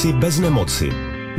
[0.00, 0.88] Moci bez nemoci.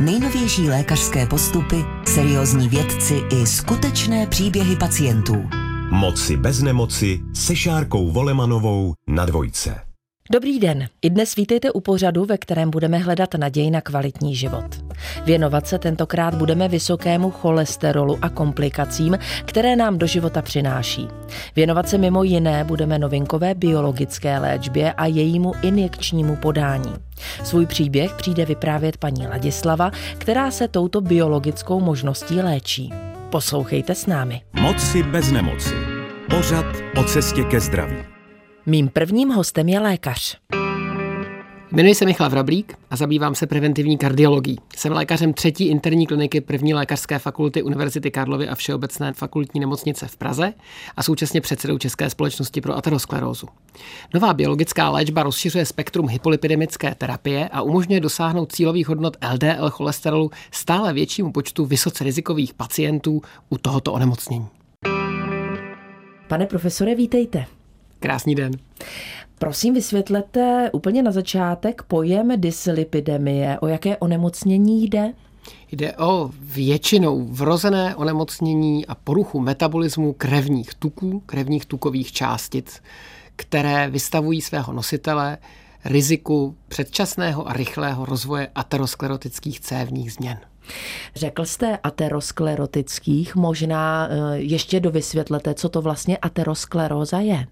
[0.00, 5.48] Nejnovější lékařské postupy, seriózní vědci i skutečné příběhy pacientů.
[5.90, 9.91] Moci bez nemoci se Šárkou Volemanovou na dvojce.
[10.32, 10.88] Dobrý den.
[11.02, 14.64] I dnes vítejte u pořadu, ve kterém budeme hledat naději na kvalitní život.
[15.24, 21.08] Věnovat se tentokrát budeme vysokému cholesterolu a komplikacím, které nám do života přináší.
[21.56, 26.92] Věnovat se mimo jiné budeme novinkové biologické léčbě a jejímu injekčnímu podání.
[27.44, 32.92] Svůj příběh přijde vyprávět paní Ladislava, která se touto biologickou možností léčí.
[33.30, 34.40] Poslouchejte s námi.
[34.60, 35.74] Moci bez nemoci.
[36.30, 38.11] Pořad o cestě ke zdraví.
[38.66, 40.38] Mým prvním hostem je lékař.
[41.72, 44.58] Jmenuji se Michal Vrablík a zabývám se preventivní kardiologií.
[44.76, 50.16] Jsem lékařem třetí interní kliniky první lékařské fakulty Univerzity Karlovy a Všeobecné fakultní nemocnice v
[50.16, 50.52] Praze
[50.96, 53.46] a současně předsedou České společnosti pro aterosklerózu.
[54.14, 60.92] Nová biologická léčba rozšiřuje spektrum hypolipidemické terapie a umožňuje dosáhnout cílových hodnot LDL cholesterolu stále
[60.92, 64.46] většímu počtu vysoce rizikových pacientů u tohoto onemocnění.
[66.28, 67.46] Pane profesore, vítejte.
[68.02, 68.52] Krásný den.
[69.38, 73.58] Prosím, vysvětlete úplně na začátek pojem dyslipidemie.
[73.60, 75.12] O jaké onemocnění jde?
[75.72, 82.82] Jde o většinou vrozené onemocnění a poruchu metabolismu krevních tuků, krevních tukových částic,
[83.36, 85.38] které vystavují svého nositele
[85.84, 90.38] riziku předčasného a rychlého rozvoje aterosklerotických cévních změn.
[91.16, 97.46] Řekl jste aterosklerotických, možná eh, ještě dovysvětlete, co to vlastně ateroskleróza je.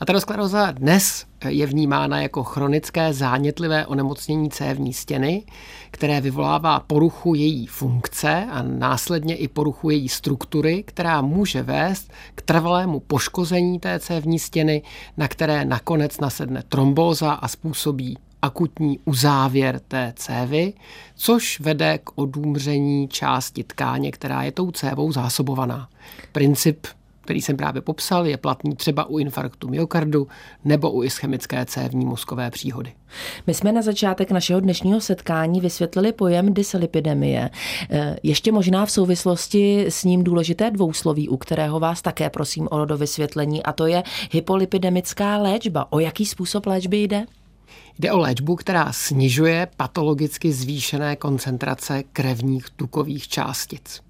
[0.00, 5.44] Ateroskleroza dnes je vnímána jako chronické zánětlivé onemocnění cévní stěny,
[5.90, 12.42] které vyvolává poruchu její funkce a následně i poruchu její struktury, která může vést k
[12.42, 14.82] trvalému poškození té cévní stěny,
[15.16, 20.72] na které nakonec nasedne trombóza a způsobí akutní uzávěr té cévy,
[21.14, 25.88] což vede k odumření části tkáně, která je tou cévou zásobovaná.
[26.32, 26.86] Princip
[27.24, 30.28] který jsem právě popsal, je platný třeba u infarktu myokardu
[30.64, 32.92] nebo u ischemické cévní mozkové příhody.
[33.46, 37.50] My jsme na začátek našeho dnešního setkání vysvětlili pojem dyslipidemie.
[37.90, 42.84] E, ještě možná v souvislosti s ním důležité dvousloví, u kterého vás také prosím o
[42.84, 45.92] dovysvětlení, a to je hypolipidemická léčba.
[45.92, 47.24] O jaký způsob léčby jde?
[47.98, 54.03] Jde o léčbu, která snižuje patologicky zvýšené koncentrace krevních tukových částic.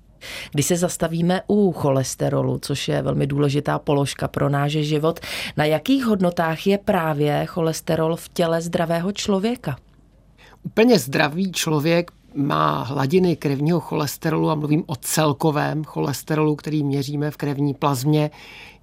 [0.52, 5.20] Když se zastavíme u cholesterolu, což je velmi důležitá položka pro náš život,
[5.56, 9.76] na jakých hodnotách je právě cholesterol v těle zdravého člověka?
[10.62, 17.36] Úplně zdravý člověk má hladiny krevního cholesterolu a mluvím o celkovém cholesterolu, který měříme v
[17.36, 18.30] krevní plazmě,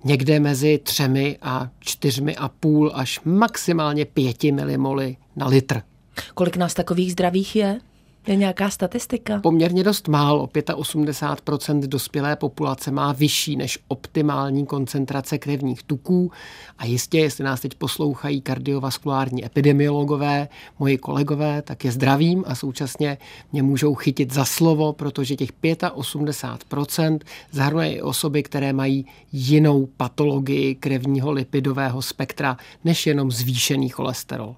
[0.04, 5.82] někde mezi třemi a čtyřmi a půl až maximálně pěti milimoly na litr.
[6.34, 7.80] Kolik nás takových zdravých je?
[8.28, 9.40] Je nějaká statistika?
[9.40, 10.46] Poměrně dost málo.
[10.46, 16.32] 85% dospělé populace má vyšší než optimální koncentrace krevních tuků.
[16.78, 20.48] A jistě, jestli nás teď poslouchají kardiovaskulární epidemiologové,
[20.80, 23.18] moji kolegové, tak je zdravím a současně
[23.52, 27.20] mě můžou chytit za slovo, protože těch 85%
[27.52, 34.56] zahrnuje i osoby, které mají jinou patologii krevního lipidového spektra než jenom zvýšený cholesterol.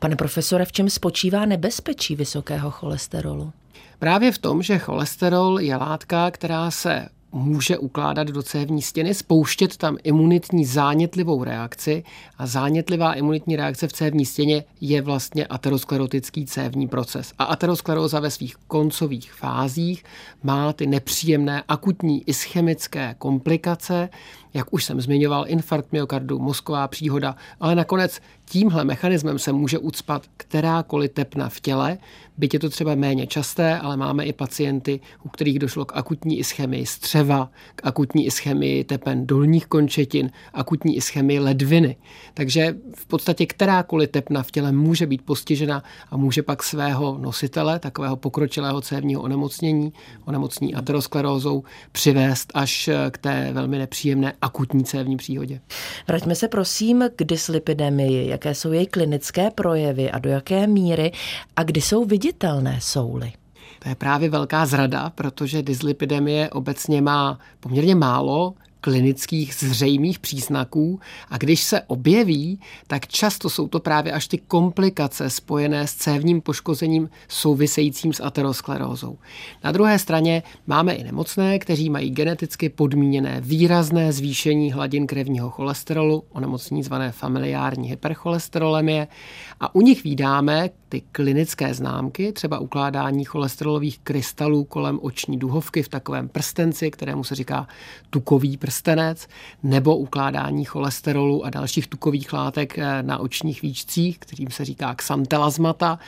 [0.00, 3.52] Pane profesore, v čem spočívá nebezpečí vysokého cholesterolu?
[3.98, 9.76] Právě v tom, že cholesterol je látka, která se může ukládat do cévní stěny, spouštět
[9.76, 12.04] tam imunitní zánětlivou reakci
[12.38, 17.32] a zánětlivá imunitní reakce v cévní stěně je vlastně aterosklerotický cévní proces.
[17.38, 20.04] A ateroskleróza ve svých koncových fázích
[20.42, 24.08] má ty nepříjemné akutní ischemické komplikace,
[24.54, 30.22] jak už jsem zmiňoval, infarkt myokardu, mozková příhoda, ale nakonec tímhle mechanismem se může ucpat
[30.36, 31.98] kterákoliv tepna v těle,
[32.38, 36.38] byť je to třeba méně časté, ale máme i pacienty, u kterých došlo k akutní
[36.38, 41.96] ischemii střeva, k akutní ischemii tepen dolních končetin, akutní ischemii ledviny.
[42.34, 47.78] Takže v podstatě kterákoliv tepna v těle může být postižena a může pak svého nositele,
[47.78, 49.92] takového pokročilého cévního onemocnění,
[50.24, 55.60] onemocnění aterosklerózou, přivést až k té velmi nepříjemné akutní cévní příhodě.
[56.08, 58.28] Vraťme se prosím k dyslipidemii.
[58.40, 61.12] Jaké jsou její klinické projevy a do jaké míry
[61.56, 63.32] a kdy jsou viditelné souly?
[63.78, 71.38] To je právě velká zrada, protože dyslipidemie obecně má poměrně málo klinických zřejmých příznaků a
[71.38, 77.10] když se objeví, tak často jsou to právě až ty komplikace spojené s cévním poškozením
[77.28, 79.18] souvisejícím s aterosklerózou.
[79.64, 86.24] Na druhé straně máme i nemocné, kteří mají geneticky podmíněné výrazné zvýšení hladin krevního cholesterolu,
[86.32, 89.08] onemocnění zvané familiární hypercholesterolemie
[89.60, 95.88] a u nich vydáme ty klinické známky, třeba ukládání cholesterolových krystalů kolem oční duhovky v
[95.88, 97.68] takovém prstenci, kterému se říká
[98.10, 99.28] tukový prstenec,
[99.62, 105.98] nebo ukládání cholesterolu a dalších tukových látek eh, na očních výčcích, kterým se říká xantelazmata,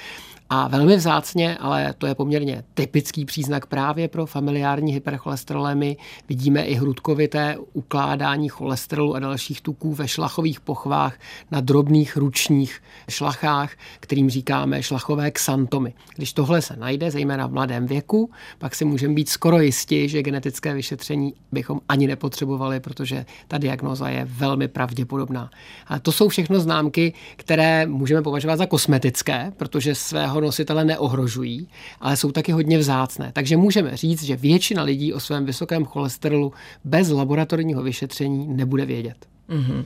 [0.55, 5.97] a velmi vzácně, ale to je poměrně typický příznak právě pro familiární hypercholesterolemy,
[6.29, 11.15] vidíme i hrudkovité ukládání cholesterolu a dalších tuků ve šlachových pochvách
[11.51, 13.71] na drobných ručních šlachách,
[14.01, 15.95] kterým říkáme šlachové xantomy.
[16.17, 20.23] Když tohle se najde, zejména v mladém věku, pak si můžeme být skoro jistí, že
[20.23, 25.51] genetické vyšetření bychom ani nepotřebovali, protože ta diagnoza je velmi pravděpodobná.
[25.87, 31.69] A to jsou všechno známky, které můžeme považovat za kosmetické, protože svého nositele neohrožují,
[32.01, 33.31] ale jsou taky hodně vzácné.
[33.33, 36.53] Takže můžeme říct, že většina lidí o svém vysokém cholesterolu
[36.85, 39.17] bez laboratorního vyšetření nebude vědět.
[39.51, 39.85] Mm-hmm.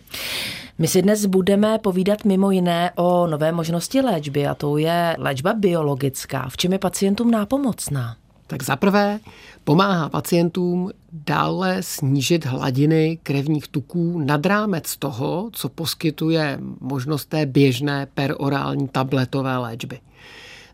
[0.79, 5.55] My si dnes budeme povídat mimo jiné o nové možnosti léčby a to je léčba
[5.55, 6.49] biologická.
[6.49, 8.17] V čem je pacientům nápomocná?
[8.47, 9.19] Tak zaprvé
[9.65, 18.07] pomáhá pacientům dále snížit hladiny krevních tuků nad rámec toho, co poskytuje možnost té běžné
[18.15, 20.01] perorální tabletové léčby.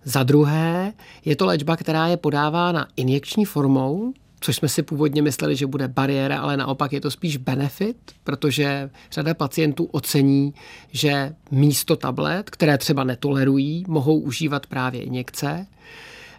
[0.04, 0.92] Za druhé
[1.24, 5.88] je to léčba, která je podávána injekční formou, což jsme si původně mysleli, že bude
[5.88, 10.54] bariéra, ale naopak je to spíš benefit, protože řada pacientů ocení,
[10.90, 15.66] že místo tablet, které třeba netolerují, mohou užívat právě injekce.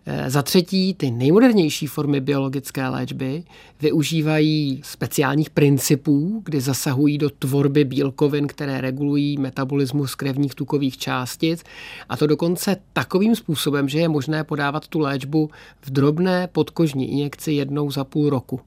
[0.05, 3.43] Eh, za třetí, ty nejmodernější formy biologické léčby
[3.81, 11.63] využívají speciálních principů, kdy zasahují do tvorby bílkovin, které regulují metabolismus krevních tukových částic
[12.09, 15.49] a to dokonce takovým způsobem, že je možné podávat tu léčbu
[15.81, 18.59] v drobné podkožní injekci jednou za půl roku.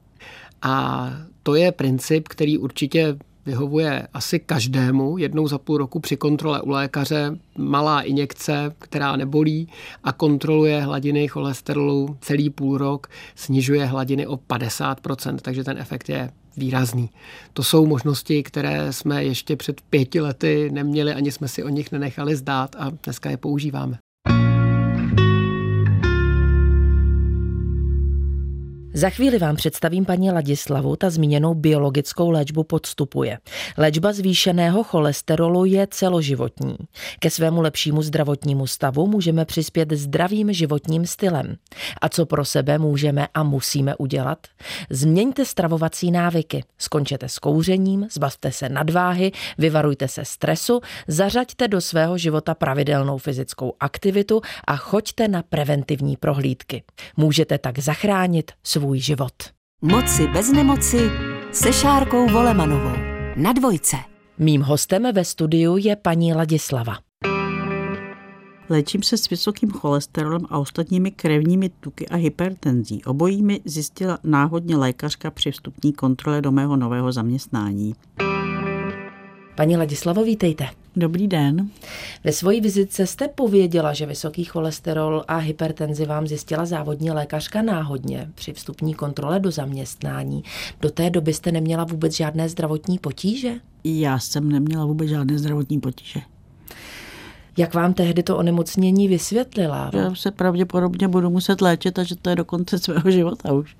[0.63, 1.11] A
[1.43, 3.17] to je princip, který určitě
[3.47, 9.69] vyhovuje asi každému jednou za půl roku při kontrole u lékaře malá injekce, která nebolí
[10.05, 16.31] a kontroluje hladiny cholesterolu celý půl rok, snižuje hladiny o 50%, takže ten efekt je
[16.57, 17.11] výrazný.
[17.53, 21.93] To jsou možnosti, které jsme ještě před pěti lety neměli, ani jsme si o nich
[21.93, 23.99] nenechali zdát a dneska je používáme.
[28.97, 33.39] Za chvíli vám představím paní Ladislavu, ta zmíněnou biologickou léčbu podstupuje.
[33.77, 36.77] Léčba zvýšeného cholesterolu je celoživotní.
[37.19, 41.57] Ke svému lepšímu zdravotnímu stavu můžeme přispět zdravým životním stylem.
[42.01, 44.39] A co pro sebe můžeme a musíme udělat?
[44.91, 52.19] Změňte stravovací návyky, skončete s kouřením, zbavte se nadváhy, vyvarujte se stresu, zařaďte do svého
[52.19, 56.83] života pravidelnou fyzickou aktivitu a choďte na preventivní prohlídky.
[57.17, 59.33] Můžete tak zachránit svůj svůj život.
[59.83, 61.11] Moci bez nemoci
[61.53, 62.97] se Šárkou Volemanovou.
[63.37, 63.97] Na dvojce.
[64.39, 66.99] Mým hostem ve studiu je paní Ladislava.
[68.69, 73.05] Léčím se s vysokým cholesterolem a ostatními krevními tuky a hypertenzí.
[73.05, 77.95] Obojí mi zjistila náhodně lékařka při vstupní kontrole do mého nového zaměstnání.
[79.55, 80.69] Paní Ladislavo, vítejte.
[80.97, 81.71] Dobrý den.
[82.25, 88.31] Ve svojí vizitce jste pověděla, že vysoký cholesterol a hypertenzi vám zjistila závodní lékařka náhodně
[88.35, 90.45] při vstupní kontrole do zaměstnání.
[90.81, 93.55] Do té doby jste neměla vůbec žádné zdravotní potíže?
[93.85, 96.21] Já jsem neměla vůbec žádné zdravotní potíže.
[97.57, 99.91] Jak vám tehdy to onemocnění vysvětlila?
[99.93, 103.77] Já se pravděpodobně budu muset léčit a že to je do konce svého života už.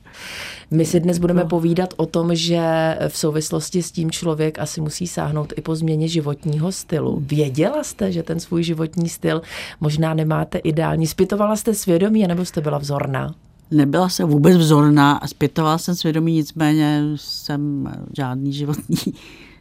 [0.71, 1.49] My si dnes budeme no.
[1.49, 6.09] povídat o tom, že v souvislosti s tím člověk asi musí sáhnout i po změně
[6.09, 7.23] životního stylu.
[7.27, 9.43] Věděla jste, že ten svůj životní styl
[9.81, 11.07] možná nemáte ideální?
[11.07, 13.35] Spytovala jste svědomí, nebo jste byla vzorná?
[13.71, 18.97] Nebyla jsem vůbec vzorná a zpytovala jsem svědomí, nicméně jsem žádný životní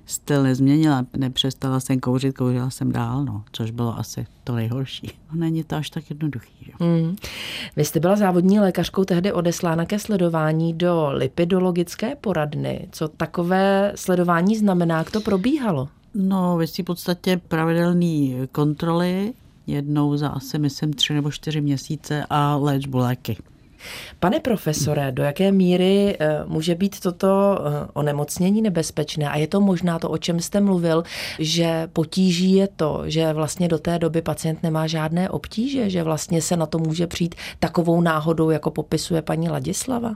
[0.05, 1.05] styl nezměnila.
[1.17, 5.11] Nepřestala jsem kouřit, kouřila jsem dál, no, což bylo asi to nejhorší.
[5.33, 6.71] Není to až tak jednoduchý.
[6.71, 6.87] Jo.
[6.87, 7.15] Mm.
[7.75, 12.87] Vy jste byla závodní lékařkou tehdy odeslána ke sledování do lipidologické poradny.
[12.91, 15.87] Co takové sledování znamená, jak to probíhalo?
[16.13, 19.33] No, ve v podstatě pravidelné kontroly,
[19.67, 23.37] jednou za asi, myslím, tři nebo čtyři měsíce a léčbu léky.
[24.19, 29.29] Pane profesore, do jaké míry eh, může být toto eh, onemocnění nebezpečné?
[29.29, 31.03] A je to možná to, o čem jste mluvil,
[31.39, 36.41] že potíží je to, že vlastně do té doby pacient nemá žádné obtíže, že vlastně
[36.41, 40.15] se na to může přijít takovou náhodou, jako popisuje paní Ladislava?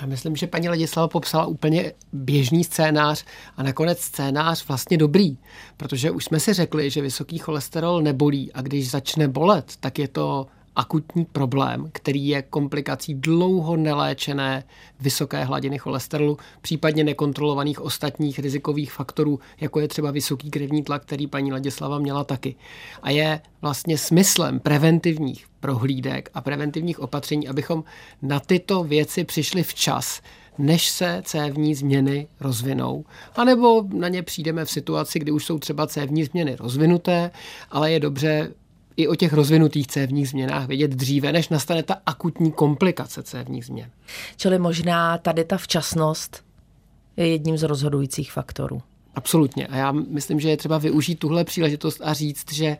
[0.00, 3.24] Já myslím, že paní Ladislava popsala úplně běžný scénář
[3.56, 5.38] a nakonec scénář vlastně dobrý,
[5.76, 10.08] protože už jsme si řekli, že vysoký cholesterol nebolí a když začne bolet, tak je
[10.08, 10.46] to
[10.76, 14.64] akutní problém, který je komplikací dlouho neléčené
[15.00, 21.26] vysoké hladiny cholesterolu, případně nekontrolovaných ostatních rizikových faktorů, jako je třeba vysoký krevní tlak, který
[21.26, 22.54] paní Ladislava měla taky.
[23.02, 27.84] A je vlastně smyslem preventivních prohlídek a preventivních opatření, abychom
[28.22, 30.20] na tyto věci přišli včas,
[30.58, 33.04] než se cévní změny rozvinou.
[33.36, 37.30] A nebo na ně přijdeme v situaci, kdy už jsou třeba cévní změny rozvinuté,
[37.70, 38.52] ale je dobře
[38.96, 43.90] i o těch rozvinutých cévních změnách vědět dříve, než nastane ta akutní komplikace cévních změn.
[44.36, 46.44] Čili možná tady ta včasnost
[47.16, 48.82] je jedním z rozhodujících faktorů.
[49.14, 49.66] Absolutně.
[49.66, 52.76] A já myslím, že je třeba využít tuhle příležitost a říct, že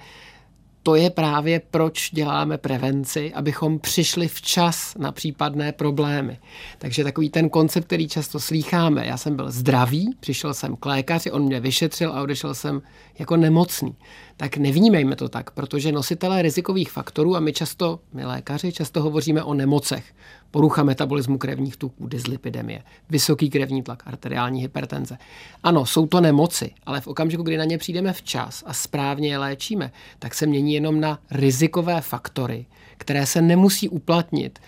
[0.86, 6.38] to je právě proč děláme prevenci, abychom přišli včas na případné problémy.
[6.78, 11.30] Takže takový ten koncept, který často slýcháme, já jsem byl zdravý, přišel jsem k lékaři,
[11.30, 12.82] on mě vyšetřil a odešel jsem
[13.18, 13.96] jako nemocný
[14.36, 19.42] tak nevnímejme to tak, protože nositelé rizikových faktorů, a my často, my lékaři, často hovoříme
[19.42, 20.04] o nemocech,
[20.50, 25.18] porucha metabolismu krevních tuků, dyslipidemie, vysoký krevní tlak, arteriální hypertenze.
[25.62, 29.38] Ano, jsou to nemoci, ale v okamžiku, kdy na ně přijdeme včas a správně je
[29.38, 32.66] léčíme, tak se mění jenom na rizikové faktory,
[32.96, 34.58] které se nemusí uplatnit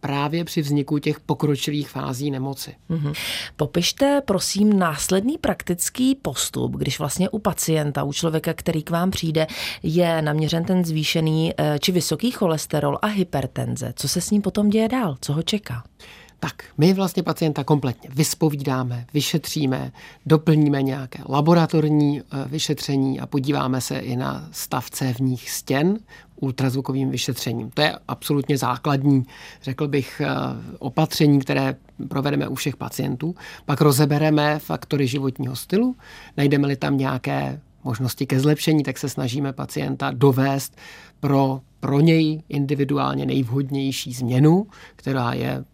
[0.00, 2.74] právě při vzniku těch pokročilých fází nemoci.
[2.90, 3.12] Mm-hmm.
[3.56, 9.46] Popište prosím následný praktický postup, když vlastně u pacienta, u člověka, který k vám přijde,
[9.82, 13.92] je naměřen ten zvýšený eh, či vysoký cholesterol a hypertenze.
[13.96, 15.16] Co se s ním potom děje dál?
[15.20, 15.84] Co ho čeká?
[16.40, 19.92] Tak my vlastně pacienta kompletně vyspovídáme, vyšetříme,
[20.26, 25.98] doplníme nějaké laboratorní eh, vyšetření a podíváme se i na stav cévních stěn
[26.40, 27.70] ultrazvukovým vyšetřením.
[27.70, 29.22] To je absolutně základní,
[29.62, 30.28] řekl bych, eh,
[30.78, 31.76] opatření, které
[32.08, 33.34] provedeme u všech pacientů.
[33.64, 35.96] Pak rozebereme faktory životního stylu,
[36.36, 40.76] najdeme-li tam nějaké možnosti ke zlepšení, tak se snažíme pacienta dovést
[41.20, 44.66] pro, pro něj individuálně nejvhodnější změnu,
[44.96, 45.64] která je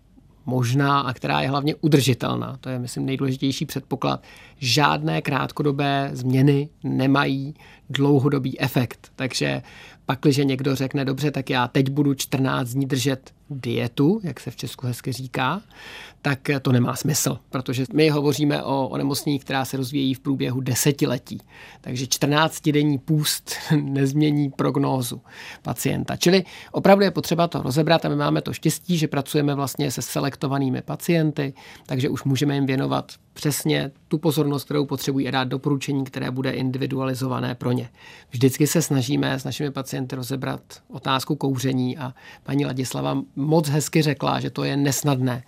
[0.47, 2.56] možná a která je hlavně udržitelná.
[2.61, 4.23] To je, myslím, nejdůležitější předpoklad.
[4.59, 7.54] Žádné krátkodobé změny nemají
[7.90, 9.12] dlouhodobý efekt.
[9.16, 9.62] Takže
[10.06, 14.50] pak, když někdo řekne, dobře, tak já teď budu 14 dní držet dietu, jak se
[14.50, 15.62] v Česku hezky říká,
[16.23, 21.40] tak to nemá smysl, protože my hovoříme o onemocnění, která se rozvíjí v průběhu desetiletí.
[21.80, 23.50] Takže 14-denní půst
[23.82, 25.23] nezmění prognózu
[25.62, 26.16] pacienta.
[26.16, 30.02] Čili opravdu je potřeba to rozebrat a my máme to štěstí, že pracujeme vlastně se
[30.02, 31.54] selektovanými pacienty,
[31.87, 36.50] takže už můžeme jim věnovat přesně tu pozornost, kterou potřebují a dát doporučení, které bude
[36.50, 37.88] individualizované pro ně.
[38.30, 44.40] Vždycky se snažíme s našimi pacienty rozebrat otázku kouření a paní Ladislava moc hezky řekla,
[44.40, 45.42] že to je nesnadné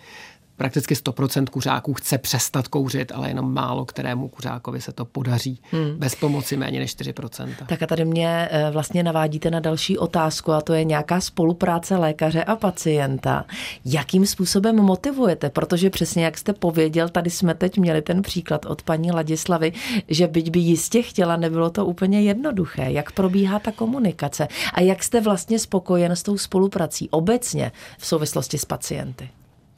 [0.56, 5.96] prakticky 100% kuřáků chce přestat kouřit, ale jenom málo kterému kuřákovi se to podaří hmm.
[5.98, 7.48] bez pomoci méně než 4%.
[7.66, 11.96] Tak a tady mě eh, vlastně navádíte na další otázku a to je nějaká spolupráce
[11.96, 13.44] lékaře a pacienta.
[13.84, 15.50] Jakým způsobem motivujete?
[15.50, 19.72] Protože přesně jak jste pověděl, tady jsme teď měli ten příklad od paní Ladislavy,
[20.08, 22.90] že byť by jistě chtěla, nebylo to úplně jednoduché.
[22.90, 28.58] Jak probíhá ta komunikace a jak jste vlastně spokojen s tou spoluprací obecně v souvislosti
[28.58, 29.30] s pacienty?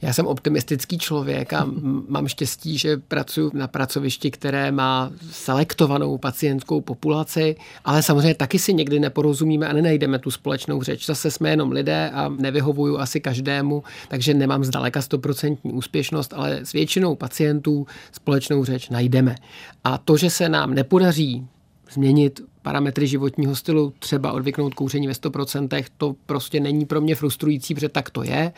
[0.02, 1.66] Já jsem optimistický člověk a
[2.08, 8.74] mám štěstí, že pracuji na pracovišti, které má selektovanou pacientskou populaci, ale samozřejmě taky si
[8.74, 11.06] někdy neporozumíme a nenajdeme tu společnou řeč.
[11.06, 16.72] Zase jsme jenom lidé a nevyhovuju asi každému, takže nemám zdaleka stoprocentní úspěšnost, ale s
[16.72, 19.34] většinou pacientů společnou řeč najdeme.
[19.84, 21.46] A to, že se nám nepodaří
[21.92, 27.74] změnit parametry životního stylu, třeba odvyknout kouření ve 100%, to prostě není pro mě frustrující,
[27.74, 28.52] protože tak to je.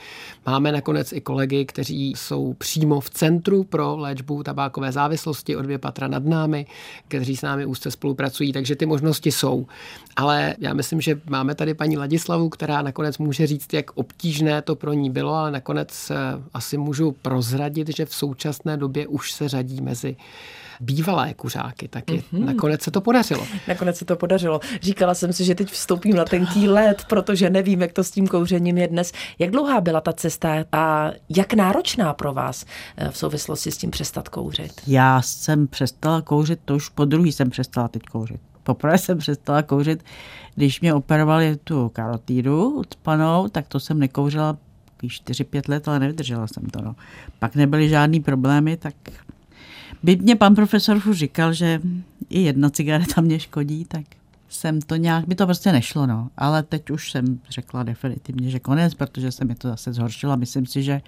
[0.47, 5.79] Máme nakonec i kolegy, kteří jsou přímo v centru pro léčbu tabákové závislosti o dvě
[5.79, 6.67] patra nad námi,
[7.09, 9.67] kteří s námi úzce spolupracují, takže ty možnosti jsou.
[10.17, 14.77] Ale já myslím, že máme tady paní Ladislavu, která nakonec může říct, jak obtížné to
[14.77, 16.17] pro ní bylo, ale nakonec eh,
[16.55, 20.17] asi můžu prozradit, že v současné době už se řadí mezi
[20.81, 22.45] bývalé kuřáky, taky mm-hmm.
[22.45, 23.47] nakonec se to podařilo.
[23.69, 24.61] Nakonec se to podařilo.
[24.83, 28.27] Říkala jsem si, že teď vstoupím na tenký let, protože nevím, jak to s tím
[28.27, 29.13] kouřením je dnes.
[29.39, 32.65] Jak dlouhá byla ta cesta a jak náročná pro vás
[32.97, 34.73] eh, v souvislosti s tím přestat kouřit?
[34.87, 38.41] Já jsem přestala kouřit, to už po druhý jsem přestala teď kouřit.
[38.63, 40.05] Poprvé jsem přestala kouřit,
[40.55, 44.57] když mě operovali tu karotídu ucpanou, tak to jsem nekouřila
[45.03, 46.83] 4-5 let, ale nevydržela jsem to.
[46.83, 46.97] No.
[47.39, 48.95] Pak nebyly žádný problémy, tak
[50.03, 51.81] by mě pan profesor už říkal, že
[52.31, 54.05] i jedna cigareta mě škodí, tak
[54.49, 56.31] jsem to nějak, by to prostě nešlo, no.
[56.37, 60.37] Ale teď už jsem řekla definitivně, že konec, protože se mi to zase zhoršilo.
[60.37, 61.01] Myslím si, že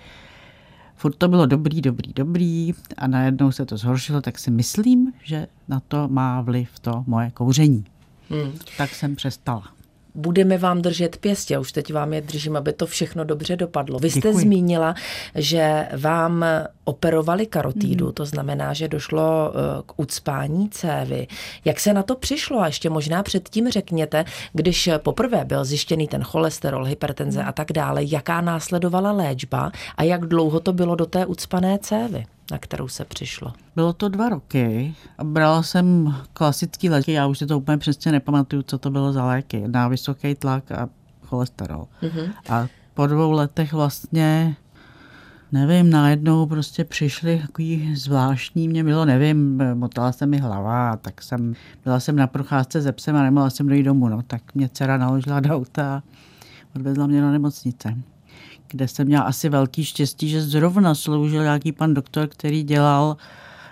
[0.96, 5.46] furt to bylo dobrý, dobrý, dobrý a najednou se to zhoršilo, tak si myslím, že
[5.68, 7.84] na to má vliv to moje kouření.
[8.30, 8.52] Hmm.
[8.76, 9.81] Tak jsem přestala.
[10.14, 13.98] Budeme vám držet pěstě, už teď vám je držím, aby to všechno dobře dopadlo.
[13.98, 14.40] Vy jste Děkuji.
[14.40, 14.94] zmínila,
[15.34, 16.44] že vám
[16.84, 18.12] operovali karotídu, mm.
[18.12, 21.26] to znamená, že došlo eh, k ucpání cévy.
[21.64, 22.60] Jak se na to přišlo?
[22.60, 28.04] A ještě možná předtím řekněte, když poprvé byl zjištěný ten cholesterol, hypertenze a tak dále,
[28.04, 32.24] jaká následovala léčba a jak dlouho to bylo do té ucpané cévy?
[32.52, 33.52] Na kterou se přišlo?
[33.76, 38.62] Bylo to dva roky brala jsem klasický léky, já už si to úplně přesně nepamatuju,
[38.62, 40.88] co to bylo za léky, na vysoký tlak a
[41.26, 41.86] cholesterol.
[42.02, 42.32] Mm-hmm.
[42.48, 44.56] A po dvou letech vlastně
[45.52, 51.54] nevím, najednou prostě přišli takový zvláštní, mě bylo, nevím, motala se mi hlava, tak jsem,
[51.84, 54.96] byla jsem na procházce se psem a nemohla jsem dojít domů, no, tak mě dcera
[54.96, 56.02] naložila do auta a
[56.76, 57.96] odvezla mě na nemocnice
[58.72, 63.16] kde jsem měla asi velký štěstí, že zrovna sloužil nějaký pan doktor, který dělal,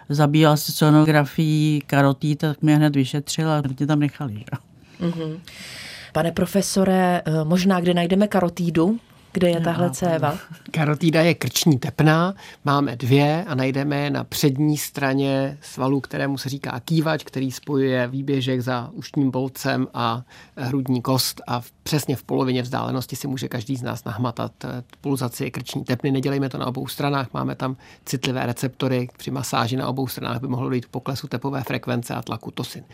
[0.08, 4.34] zabýval se sonografií karotí, tak mě hned vyšetřil a mě tam nechali.
[4.34, 4.44] Že?
[5.06, 5.40] Mm-hmm.
[6.12, 8.98] Pane profesore, eh, možná kde najdeme karotídu?
[9.32, 10.38] Kde je tahle céva?
[10.70, 12.34] Karotída je krční tepna,
[12.64, 18.08] máme dvě a najdeme je na přední straně svalu, kterému se říká kývač, který spojuje
[18.08, 20.22] výběžek za uštním bolcem a
[20.56, 25.50] hrudní kost a přesně v polovině vzdálenosti si může každý z nás nahmatat eh, pulzaci
[25.50, 26.10] krční tepny.
[26.10, 30.48] Nedělejme to na obou stranách, máme tam citlivé receptory při masáži na obou stranách by
[30.48, 32.84] mohlo dojít k poklesu tepové frekvence a tlaku, to si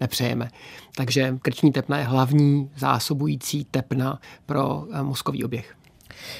[0.00, 0.50] nepřejeme.
[0.96, 5.76] Takže krční tepna je hlavní zásobující tepna pro eh, mozkový oběh.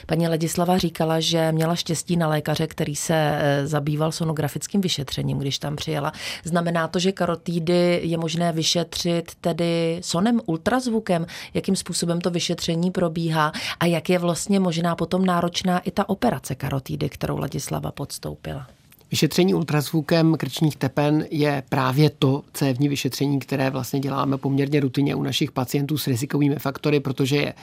[0.07, 5.59] Paní Ladislava říkala, že měla štěstí na lékaře, který se eh, zabýval sonografickým vyšetřením, když
[5.59, 6.13] tam přijela.
[6.45, 13.53] Znamená to, že karotídy je možné vyšetřit tedy sonem, ultrazvukem, jakým způsobem to vyšetření probíhá
[13.81, 18.67] a jak je vlastně možná potom náročná i ta operace karotídy, kterou Ladislava podstoupila.
[19.11, 25.23] Vyšetření ultrazvukem krčních tepen je právě to cévní vyšetření, které vlastně děláme poměrně rutině u
[25.23, 27.55] našich pacientů s rizikovými faktory, protože je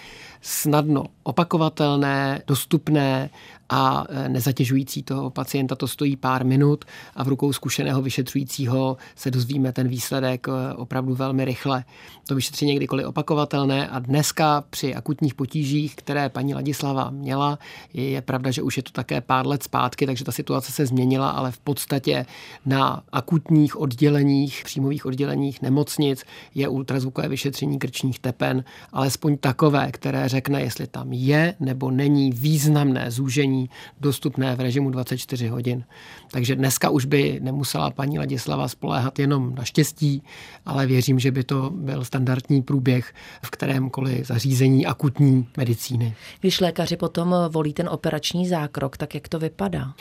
[0.41, 3.29] snadno opakovatelné, dostupné
[3.69, 5.75] a e, nezatěžující toho pacienta.
[5.75, 11.15] To stojí pár minut a v rukou zkušeného vyšetřujícího se dozvíme ten výsledek e, opravdu
[11.15, 11.83] velmi rychle.
[12.27, 17.59] To vyšetření je kdykoliv opakovatelné a dneska při akutních potížích, které paní Ladislava měla,
[17.93, 21.29] je pravda, že už je to také pár let zpátky, takže ta situace se změnila,
[21.29, 22.25] ale v podstatě
[22.65, 26.23] na akutních odděleních, příjmových odděleních nemocnic
[26.55, 33.11] je ultrazvukové vyšetření krčních tepen, alespoň takové, které řekne, jestli tam je nebo není významné
[33.11, 35.83] zúžení dostupné v režimu 24 hodin.
[36.31, 40.23] Takže dneska už by nemusela paní Ladislava spoléhat jenom na štěstí,
[40.65, 43.13] ale věřím, že by to byl standardní průběh
[43.45, 46.15] v kterémkoliv zařízení akutní medicíny.
[46.39, 49.93] Když lékaři potom volí ten operační zákrok, tak jak to vypadá?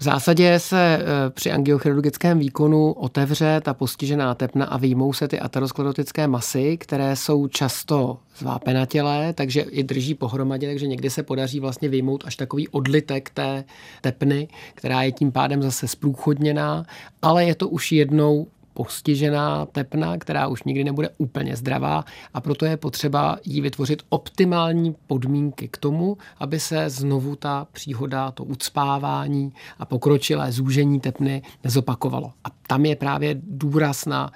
[0.00, 5.40] V zásadě se e, při angiochirurgickém výkonu otevře ta postižená tepna a vyjmou se ty
[5.40, 11.88] aterosklerotické masy, které jsou často zvápenatělé, takže i drží pohromadě, takže někdy se podaří vlastně
[11.88, 13.64] vyjmout až takový odlitek té
[14.00, 16.84] tepny, která je tím pádem zase zprůchodněná,
[17.22, 18.46] ale je to už jednou
[18.84, 24.96] postižená tepna, která už nikdy nebude úplně zdravá a proto je potřeba jí vytvořit optimální
[25.06, 32.32] podmínky k tomu, aby se znovu ta příhoda, to ucpávání a pokročilé zúžení tepny nezopakovalo.
[32.44, 34.32] A tam je právě důraz na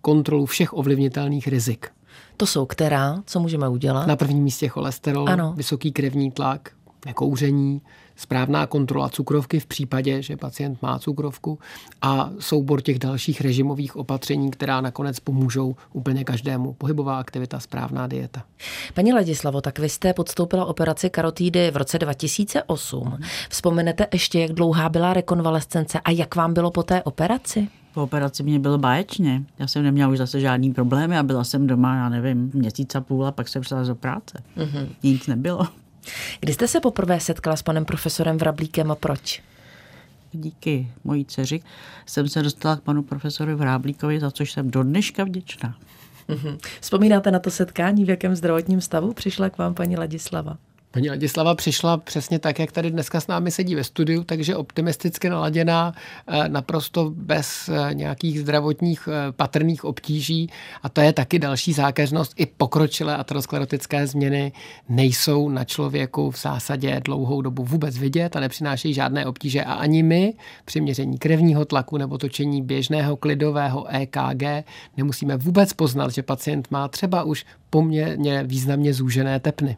[0.00, 1.86] kontrolu všech ovlivnitelných rizik.
[2.36, 3.22] To jsou která?
[3.26, 4.06] Co můžeme udělat?
[4.06, 5.54] Na prvním místě cholesterol, ano.
[5.56, 6.70] vysoký krevní tlak,
[7.06, 7.82] nekouření,
[8.16, 11.58] správná kontrola cukrovky v případě, že pacient má cukrovku
[12.02, 16.72] a soubor těch dalších režimových opatření, která nakonec pomůžou úplně každému.
[16.72, 18.42] Pohybová aktivita, správná dieta.
[18.94, 23.18] Paní Ladislavo, tak vy jste podstoupila operaci karotídy v roce 2008.
[23.50, 27.68] Vzpomenete ještě, jak dlouhá byla rekonvalescence a jak vám bylo po té operaci?
[27.94, 29.42] Po operaci mě bylo báječně.
[29.58, 33.00] Já jsem neměla už zase žádný problémy a byla jsem doma, já nevím, měsíc a
[33.00, 34.42] půl a pak jsem šla do práce.
[34.56, 34.88] Mm-hmm.
[35.02, 35.66] Nic nebylo.
[36.40, 39.42] Kdy jste se poprvé setkala s panem profesorem Vrablíkem a proč?
[40.32, 41.60] Díky mojí dceři
[42.06, 45.76] jsem se dostala k panu profesoru Vráblíkovi, za což jsem do dneška vděčná.
[46.28, 46.58] Mm-hmm.
[46.80, 50.56] Vzpomínáte na to setkání, v jakém zdravotním stavu přišla k vám paní Ladislava?
[50.94, 55.30] Paní Ladislava přišla přesně tak, jak tady dneska s námi sedí ve studiu, takže optimisticky
[55.30, 55.94] naladěná,
[56.26, 60.50] eh, naprosto bez eh, nějakých zdravotních eh, patrných obtíží.
[60.82, 62.32] A to je taky další zákeřnost.
[62.36, 64.52] I pokročilé aterosklerotické změny
[64.88, 69.64] nejsou na člověku v zásadě dlouhou dobu vůbec vidět a nepřinášejí žádné obtíže.
[69.64, 76.10] A ani my při měření krevního tlaku nebo točení běžného klidového EKG nemusíme vůbec poznat,
[76.12, 79.76] že pacient má třeba už poměrně významně zúžené tepny.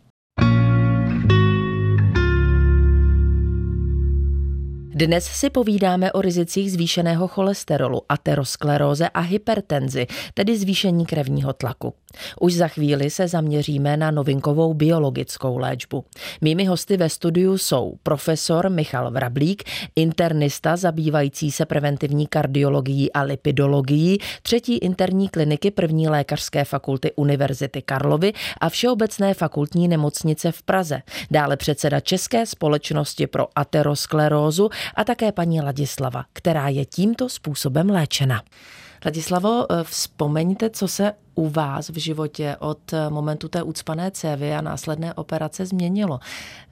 [4.96, 11.94] Dnes si povídáme o rizicích zvýšeného cholesterolu, ateroskleróze a hypertenzi, tedy zvýšení krevního tlaku.
[12.40, 16.04] Už za chvíli se zaměříme na novinkovou biologickou léčbu.
[16.40, 19.62] Mými hosty ve studiu jsou profesor Michal Vrablík,
[19.96, 28.32] internista zabývající se preventivní kardiologií a lipidologií, třetí interní kliniky první lékařské fakulty Univerzity Karlovy
[28.60, 31.02] a Všeobecné fakultní nemocnice v Praze.
[31.30, 38.42] Dále předseda České společnosti pro aterosklerózu a také paní Ladislava, která je tímto způsobem léčena.
[39.04, 44.60] Ladislavo, eh, vzpomeňte, co se u vás v životě od momentu té ucpané cévy a
[44.60, 46.20] následné operace změnilo.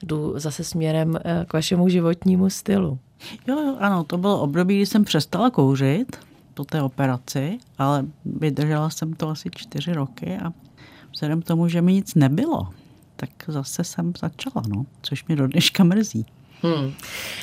[0.03, 2.99] Jdu zase směrem eh, k vašemu životnímu stylu.
[3.47, 6.17] Jo, jo, ano, to bylo období, kdy jsem přestala kouřit
[6.53, 10.53] po té operaci, ale vydržela jsem to asi čtyři roky a
[11.13, 12.67] vzhledem k tomu, že mi nic nebylo,
[13.15, 16.25] tak zase jsem začala, no, což mě do dneška mrzí.
[16.61, 16.93] Hmm.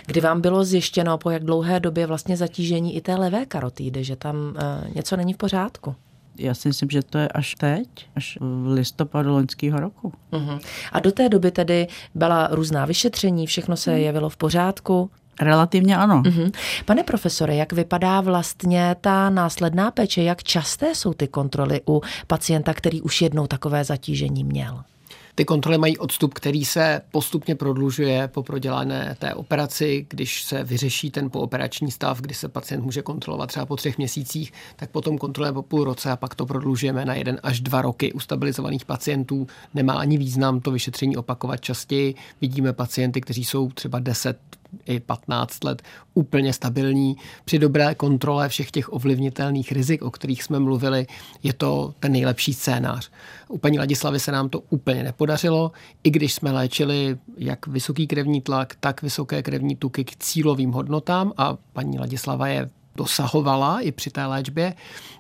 [0.06, 4.16] Kdy vám bylo zjištěno po jak dlouhé době vlastně zatížení i té levé karotídy, že
[4.16, 5.94] tam uh, něco není v pořádku?
[6.38, 10.12] Já si myslím, že to je až teď, až v listopadu loňského roku.
[10.32, 10.60] Uh-huh.
[10.92, 14.00] A do té doby tedy byla různá vyšetření, všechno se hmm.
[14.00, 15.10] jevilo v pořádku?
[15.40, 16.22] Relativně ano.
[16.22, 16.52] Uh-huh.
[16.84, 20.22] Pane profesore, jak vypadá vlastně ta následná péče?
[20.22, 24.82] Jak časté jsou ty kontroly u pacienta, který už jednou takové zatížení měl?
[25.34, 30.06] Ty kontroly mají odstup, který se postupně prodlužuje po prodělané té operaci.
[30.08, 34.52] Když se vyřeší ten pooperační stav, kdy se pacient může kontrolovat třeba po třech měsících,
[34.76, 38.12] tak potom kontrolujeme po půl roce a pak to prodlužujeme na jeden až dva roky.
[38.12, 42.14] U stabilizovaných pacientů nemá ani význam to vyšetření opakovat častěji.
[42.40, 44.38] Vidíme pacienty, kteří jsou třeba 10
[44.86, 45.82] i 15 let
[46.14, 47.16] úplně stabilní.
[47.44, 51.06] Při dobré kontrole všech těch ovlivnitelných rizik, o kterých jsme mluvili,
[51.42, 53.10] je to ten nejlepší scénář.
[53.48, 55.72] U paní Ladislavy se nám to úplně nepodařilo,
[56.04, 61.32] i když jsme léčili jak vysoký krevní tlak, tak vysoké krevní tuky k cílovým hodnotám
[61.36, 64.74] a paní Ladislava je dosahovala i při té léčbě,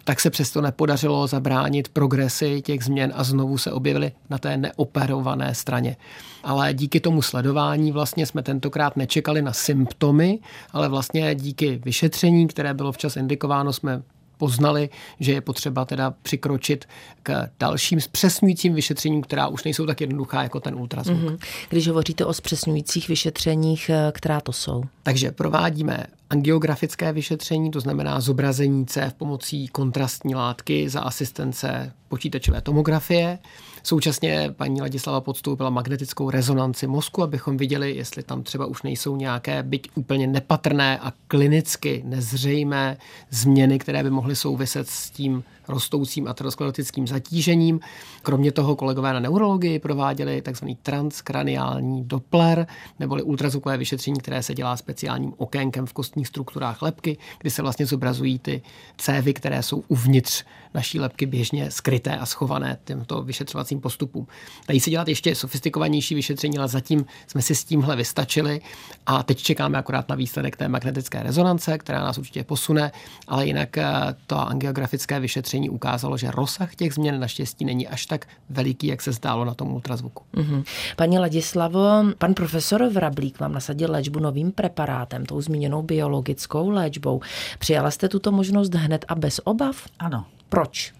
[0.04, 5.54] tak se přesto nepodařilo zabránit progresy těch změn a znovu se objevily na té neoperované
[5.54, 5.96] straně.
[6.44, 10.38] Ale díky tomu sledování vlastně jsme tentokrát nečekali na symptomy,
[10.72, 14.02] ale vlastně díky vyšetření, které bylo včas indikováno, jsme
[14.42, 16.84] poznali, že je potřeba teda přikročit
[17.22, 21.18] k dalším zpřesňujícím vyšetřením, která už nejsou tak jednoduchá jako ten ultrazvuk.
[21.18, 21.38] Mm-hmm.
[21.68, 24.82] Když hovoříte o zpřesňujících vyšetřeních, eh, která to jsou?
[25.02, 33.38] Takže provádíme angiografické vyšetření, to znamená zobrazení cév pomocí kontrastní látky za asistence počítačové tomografie.
[33.84, 39.62] Současně paní Ladislava podstoupila magnetickou rezonanci mozku, abychom viděli, jestli tam třeba už nejsou nějaké,
[39.62, 42.96] byť úplně nepatrné a klinicky nezřejmé
[43.30, 47.80] změny, které by mohly souviset s tím rostoucím aterosklerotickým zatížením.
[48.22, 50.64] Kromě toho kolegové na neurologii prováděli tzv.
[50.82, 52.66] transkraniální Doppler,
[53.00, 57.86] neboli ultrazvukové vyšetření, které se dělá speciálním okénkem v kostních strukturách lepky, kdy se vlastně
[57.86, 58.62] zobrazují ty
[58.98, 64.26] cévy, které jsou uvnitř naší lepky běžně skryté a schované těmto vyšetřovacím postupům.
[64.68, 68.60] Dají se dělat ještě sofistikovanější vyšetření, ale zatím jsme si s tímhle vystačili
[69.06, 72.92] a teď čekáme akorát na výsledek té magnetické rezonance, která nás určitě posune,
[73.28, 73.84] ale jinak eh,
[74.26, 79.12] to angiografické vyšetření ukázalo, že rozsah těch změn naštěstí není až tak veliký, jak se
[79.12, 80.22] zdálo na tom ultrazvuku.
[80.34, 80.64] Mm-hmm.
[80.96, 87.20] Paní Ladislavo, pan profesor Vrablík vám nasadil léčbu novým preparátem, tou zmíněnou biologickou léčbou.
[87.58, 89.76] Přijala jste tuto možnost hned a bez obav?
[89.98, 90.24] Ano.
[90.48, 90.92] Proč?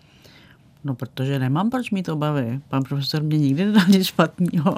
[0.85, 2.61] No, protože nemám proč mít obavy.
[2.69, 4.75] Pan profesor mě nikdy nedal nic špatného.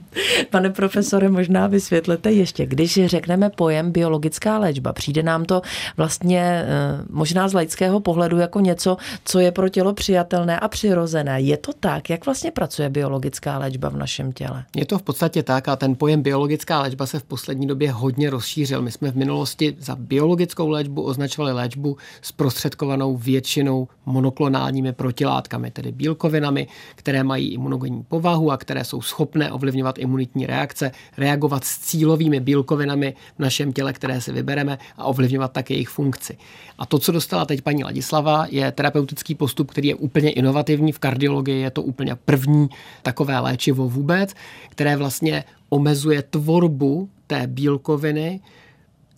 [0.50, 5.62] Pane profesore, možná vysvětlete ještě, když řekneme pojem biologická léčba, přijde nám to
[5.96, 6.66] vlastně eh,
[7.10, 11.40] možná z laického pohledu jako něco, co je pro tělo přijatelné a přirozené.
[11.40, 12.10] Je to tak?
[12.10, 14.64] Jak vlastně pracuje biologická léčba v našem těle?
[14.76, 18.30] Je to v podstatě tak a ten pojem biologická léčba se v poslední době hodně
[18.30, 18.82] rozšířil.
[18.82, 26.66] My jsme v minulosti za biologickou léčbu označovali léčbu zprostředkovanou většinou monoklonálními protilátkami, tedy bílkovinami,
[26.94, 32.40] které mají imunogenní povahu a které jsou schopné ovlivňovat ovlivňovat imunitní reakce, reagovat s cílovými
[32.40, 36.38] bílkovinami v našem těle, které si vybereme a ovlivňovat také jejich funkci.
[36.78, 40.92] A to, co dostala teď paní Ladislava, je terapeutický postup, který je úplně inovativní.
[40.92, 42.68] V kardiologii je to úplně první
[43.02, 44.34] takové léčivo vůbec,
[44.70, 48.40] které vlastně omezuje tvorbu té bílkoviny,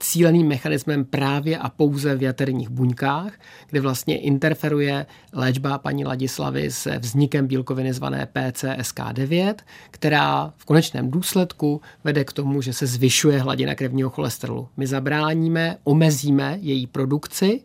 [0.01, 3.33] cíleným mechanismem právě a pouze v jaterních buňkách,
[3.71, 9.55] kde vlastně interferuje léčba paní Ladislavy se vznikem bílkoviny zvané PCSK9,
[9.91, 14.69] která v konečném důsledku vede k tomu, že se zvyšuje hladina krevního cholesterolu.
[14.77, 17.61] My zabráníme, omezíme její produkci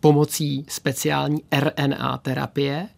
[0.00, 2.88] pomocí speciální RNA terapie,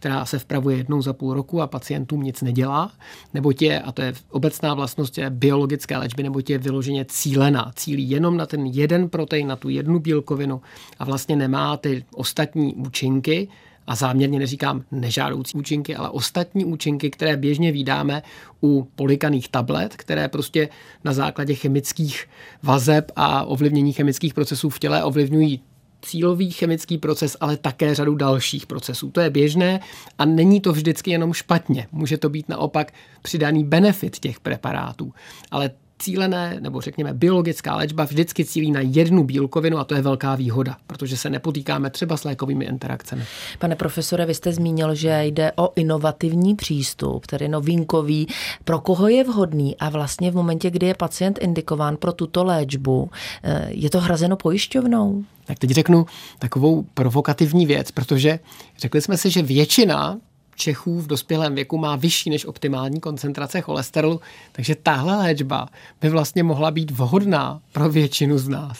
[0.00, 2.92] která se vpravuje jednou za půl roku a pacientům nic nedělá,
[3.34, 7.72] nebo je, a to je obecná vlastnost je biologické léčby, nebo je vyloženě cílená.
[7.76, 10.60] Cílí jenom na ten jeden protein, na tu jednu bílkovinu
[10.98, 13.48] a vlastně nemá ty ostatní účinky,
[13.86, 18.22] a záměrně neříkám nežádoucí účinky, ale ostatní účinky, které běžně vydáme
[18.62, 20.68] u polikaných tablet, které prostě
[21.04, 22.28] na základě chemických
[22.62, 25.60] vazeb a ovlivnění chemických procesů v těle ovlivňují
[26.02, 29.10] cílový chemický proces, ale také řadu dalších procesů.
[29.10, 29.80] To je běžné
[30.18, 31.88] a není to vždycky jenom špatně.
[31.92, 35.12] Může to být naopak přidaný benefit těch preparátů.
[35.50, 40.34] Ale cílené, nebo řekněme biologická léčba vždycky cílí na jednu bílkovinu a to je velká
[40.34, 43.24] výhoda, protože se nepotýkáme třeba s lékovými interakcemi.
[43.58, 48.26] Pane profesore, vy jste zmínil, že jde o inovativní přístup, tedy novinkový.
[48.64, 53.10] Pro koho je vhodný a vlastně v momentě, kdy je pacient indikován pro tuto léčbu,
[53.42, 55.24] eh, je to hrazeno pojišťovnou?
[55.44, 56.06] Tak teď řeknu
[56.38, 58.38] takovou provokativní věc, protože
[58.78, 60.18] řekli jsme si, že většina
[60.60, 64.20] Čechů v dospělém věku má vyšší než optimální koncentrace cholesterolu,
[64.52, 65.68] takže tahle léčba
[66.00, 68.78] by vlastně mohla být vhodná pro většinu z nás.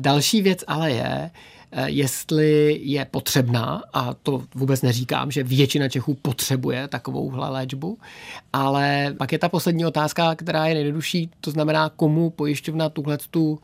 [0.00, 1.30] Další věc ale je,
[1.72, 7.98] eh, jestli je potřebná, a to vůbec neříkám, že většina Čechů potřebuje takovouhle léčbu,
[8.52, 13.58] ale pak je ta poslední otázka, která je nejjednodušší, to znamená, komu pojišťovna tuhle tu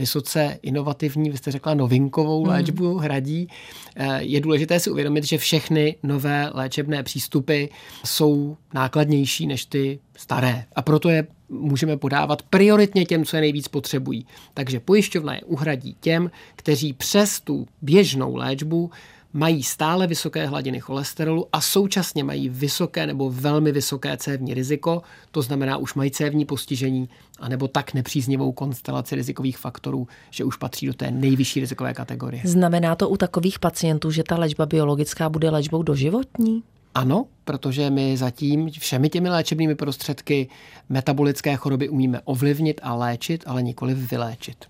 [0.00, 2.52] vysoce inovativní, vy jste řekla novinkovou hmm.
[2.52, 3.48] léčbu hradí.
[3.96, 7.64] Eh, je důležité si uvědomit, že všechny nové léčebné přístupy
[8.04, 10.64] jsou nákladnější než ty staré.
[10.76, 14.26] A proto je můžeme podávat prioritně těm, co je nejvíc potřebují.
[14.54, 18.90] Takže pojišťovna je uhradí těm, kteří přes tu běžnou léčbu
[19.32, 25.42] mají stále vysoké hladiny cholesterolu a současně mají vysoké nebo velmi vysoké cévní riziko, to
[25.42, 30.94] znamená už mají cévní postižení anebo tak nepříznivou konstelaci rizikových faktorů, že už patří do
[30.94, 32.42] té nejvyšší rizikové kategorie.
[32.44, 36.62] Znamená to u takových pacientů, že ta léčba biologická bude léčbou doživotní?
[36.94, 40.48] Ano, protože my zatím všemi těmi léčebnými prostředky
[40.88, 44.64] metabolické choroby umíme ovlivnit a léčit, ale nikoli vyléčit.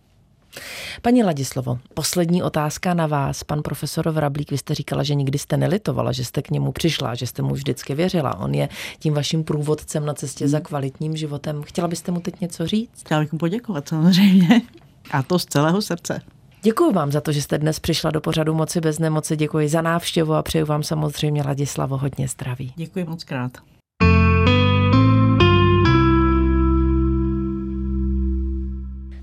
[1.02, 3.44] Paní Ladislovo, poslední otázka na vás.
[3.44, 7.14] Pan profesor Vrablík, vy jste říkala, že nikdy jste nelitovala, že jste k němu přišla,
[7.14, 8.38] že jste mu vždycky věřila.
[8.38, 11.62] On je tím vaším průvodcem na cestě za kvalitním životem.
[11.62, 13.00] Chtěla byste mu teď něco říct?
[13.00, 14.62] Chtěla bych mu poděkovat samozřejmě.
[15.10, 16.22] A to z celého srdce.
[16.62, 19.36] Děkuji vám za to, že jste dnes přišla do pořadu Moci bez nemoci.
[19.36, 22.72] Děkuji za návštěvu a přeju vám samozřejmě, Ladislavo, hodně zdraví.
[22.76, 23.52] Děkuji moc krát.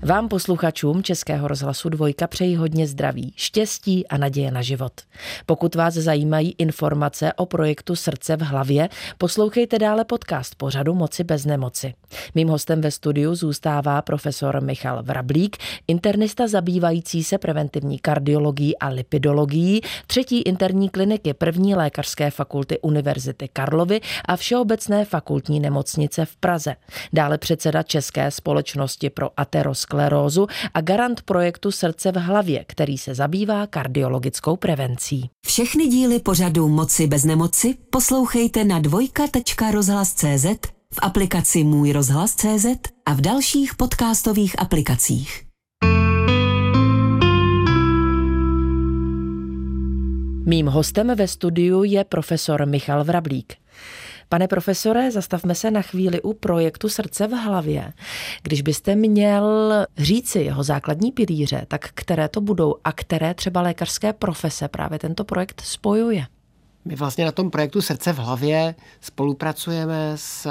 [0.08, 4.92] Vám posluchačům Českého rozhlasu Dvojka přeji hodně zdraví, štěstí a naděje na život.
[5.46, 11.44] Pokud vás zajímají informace o projektu Srdce v hlavě, poslouchejte dále podcast pořadu Moci bez
[11.44, 11.94] nemoci.
[12.34, 15.56] Mým hostem ve studiu zůstává profesor Michal Vrablík,
[15.88, 24.00] internista zabývající se preventivní kardiologií a lipidologií, třetí interní kliniky první lékařské fakulty Univerzity Karlovy
[24.24, 26.76] a Všeobecné fakultní nemocnice v Praze.
[27.12, 33.14] Dále předseda České společnosti pro aterosklerózu sklerózu a garant projektu Srdce v hlavě, který se
[33.14, 35.30] zabývá kardiologickou prevencí.
[35.46, 40.46] Všechny díly pořadu Moci bez nemoci poslouchejte na dvojka.rozhlas.cz,
[40.94, 42.66] v aplikaci Můj rozhlas.cz
[43.06, 45.42] a v dalších podcastových aplikacích.
[50.46, 53.54] Mým hostem ve studiu je profesor Michal Vrablík.
[54.28, 57.92] Pane profesore, zastavme se na chvíli u projektu Srdce v hlavě.
[58.42, 64.12] Když byste měl říci jeho základní pilíře, tak které to budou a které třeba lékařské
[64.12, 66.26] profese právě tento projekt spojuje?
[66.84, 70.50] My vlastně na tom projektu Srdce v hlavě spolupracujeme s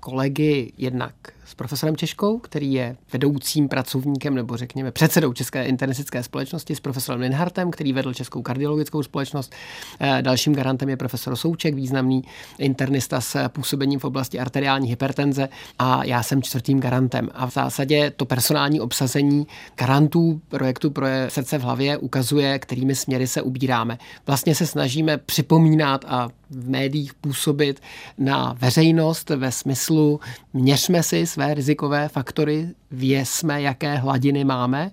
[0.00, 1.14] kolegy jednak
[1.48, 7.20] s profesorem Češkou, který je vedoucím pracovníkem nebo řekněme předsedou České internistické společnosti, s profesorem
[7.20, 9.52] Linhartem, který vedl Českou kardiologickou společnost.
[10.00, 12.24] Eh, dalším garantem je profesor Souček, významný
[12.58, 17.28] internista s působením v oblasti arteriální hypertenze a já jsem čtvrtým garantem.
[17.34, 23.26] A v zásadě to personální obsazení garantů projektu pro srdce v hlavě ukazuje, kterými směry
[23.26, 23.98] se ubíráme.
[24.26, 27.80] Vlastně se snažíme připomínat a v médiích působit
[28.18, 30.20] na veřejnost ve smyslu
[30.52, 34.90] měřme si své rizikové faktory, věsme, jaké hladiny máme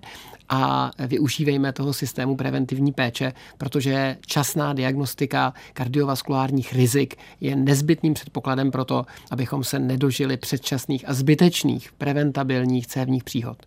[0.48, 8.84] a využívejme toho systému preventivní péče, protože časná diagnostika kardiovaskulárních rizik je nezbytným předpokladem pro
[8.84, 13.58] to, abychom se nedožili předčasných a zbytečných preventabilních cévních příhod.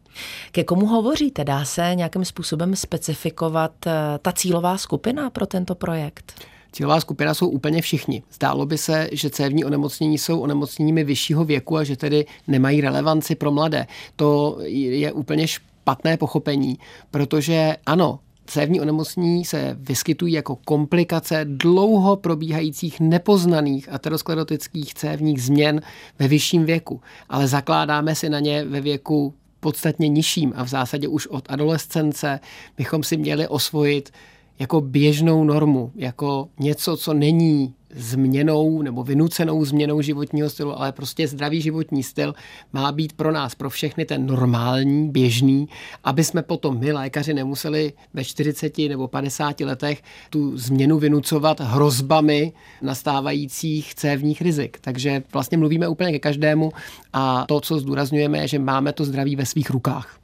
[0.51, 1.43] Ke komu hovoříte?
[1.43, 6.33] Dá se nějakým způsobem specifikovat eh, ta cílová skupina pro tento projekt?
[6.71, 8.23] Cílová skupina jsou úplně všichni.
[8.31, 13.35] Zdálo by se, že cévní onemocnění jsou onemocněními vyššího věku a že tedy nemají relevanci
[13.35, 13.87] pro mladé.
[14.15, 16.77] To je úplně špatné pochopení,
[17.11, 25.81] protože ano, Cévní onemocnění se vyskytují jako komplikace dlouho probíhajících nepoznaných aterosklerotických cévních změn
[26.19, 31.07] ve vyšším věku, ale zakládáme si na ně ve věku podstatně nižším a v zásadě
[31.07, 32.39] už od adolescence
[32.77, 34.11] bychom si měli osvojit
[34.59, 41.27] jako běžnou normu, jako něco, co není změnou nebo vynucenou změnou životního stylu, ale prostě
[41.27, 42.33] zdravý životní styl
[42.73, 45.67] má být pro nás, pro všechny ten normální, běžný,
[46.03, 52.53] aby jsme potom my, lékaři, nemuseli ve 40 nebo 50 letech tu změnu vynucovat hrozbami
[52.81, 54.77] nastávajících cévních rizik.
[54.81, 56.71] Takže vlastně mluvíme úplně ke každému
[57.13, 60.19] a to, co zdůrazňujeme, je, že máme to zdraví ve svých rukách.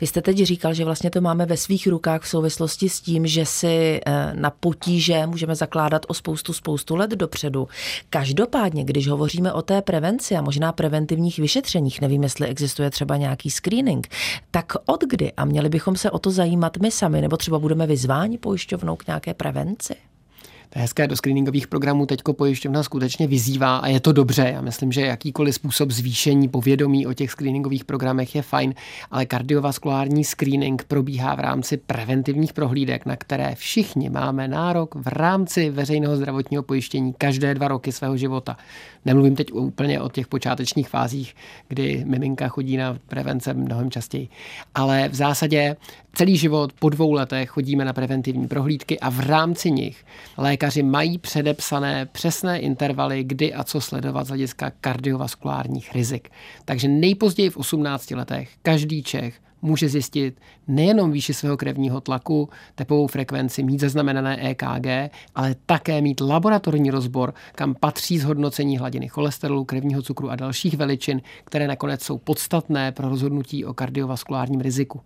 [0.00, 3.26] Vy jste teď říkal, že vlastně to máme ve svých rukách v souvislosti s tím,
[3.26, 7.68] že si eh, na potíže můžeme zakládat o spoustu, spoustu let dopředu.
[8.10, 13.50] Každopádně, když hovoříme o té prevenci a možná preventivních vyšetřeních, nevím, jestli existuje třeba nějaký
[13.50, 14.08] screening,
[14.50, 17.86] tak od kdy a měli bychom se o to zajímat my sami, nebo třeba budeme
[17.86, 20.07] vyzváni pojišťovnou k nějaké prevenci?
[20.78, 24.50] Hezké, do screeningových programů teďko pojišťovna skutečně vyzývá a je to dobře.
[24.54, 28.74] Já myslím, že jakýkoliv způsob zvýšení povědomí o těch screeningových programech je fajn,
[29.10, 35.70] ale kardiovaskulární screening probíhá v rámci preventivních prohlídek, na které všichni máme nárok v rámci
[35.70, 38.56] veřejného zdravotního pojištění každé dva roky svého života.
[39.04, 41.34] Nemluvím teď úplně o těch počátečních fázích,
[41.68, 44.28] kdy miminka chodí na prevence mnohem častěji.
[44.74, 45.76] Ale v zásadě
[46.18, 50.04] celý život po dvou letech chodíme na preventivní prohlídky a v rámci nich
[50.36, 56.28] lékaři mají předepsané přesné intervaly, kdy a co sledovat z hlediska kardiovaskulárních rizik.
[56.64, 63.06] Takže nejpozději v 18 letech každý Čech může zjistit nejenom výši svého krevního tlaku, tepovou
[63.06, 70.02] frekvenci, mít zaznamenané EKG, ale také mít laboratorní rozbor, kam patří zhodnocení hladiny cholesterolu, krevního
[70.02, 75.00] cukru a dalších veličin, které nakonec jsou podstatné pro rozhodnutí o kardiovaskulárním riziku.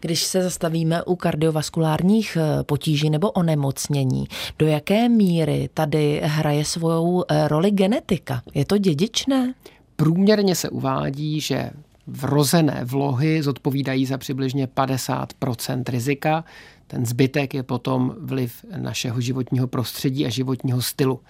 [0.00, 4.28] Když se zastavíme u kardiovaskulárních eh, potíží nebo onemocnění,
[4.58, 8.42] do jaké míry tady hraje svou eh, roli genetika?
[8.54, 9.54] Je to dědičné?
[9.96, 11.70] Průměrně se uvádí, že
[12.06, 16.44] vrozené vlohy zodpovídají za přibližně 50% rizika.
[16.86, 21.20] Ten zbytek je potom vliv našeho životního prostředí a životního stylu.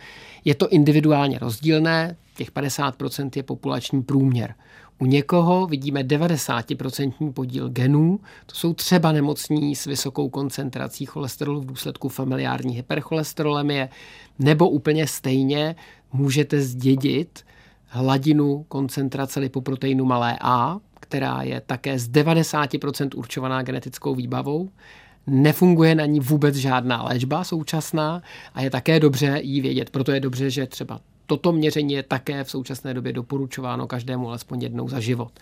[0.45, 4.55] Je to individuálně rozdílné, těch 50% je populační průměr.
[5.01, 11.67] U někoho vidíme 90% podíl genů, to jsou třeba nemocní s vysokou koncentrací cholesterolu v
[11.67, 13.89] důsledku familiární hypercholesterolemie,
[14.39, 15.77] nebo úplně stejně
[16.13, 17.45] můžete zdědit
[17.87, 24.69] hladinu koncentrace lipoproteinu malé a, která je také z 90% určovaná genetickou výbavou.
[25.27, 28.23] Nefunguje na ní vůbec žádná léčba současná
[28.55, 29.91] a je také dobře jí vědět.
[29.91, 34.63] Proto je dobře, že třeba toto měření je také v současné době doporučováno každému alespoň
[34.63, 35.33] jednou za život.